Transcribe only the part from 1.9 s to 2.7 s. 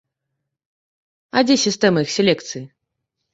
іх селекцыі?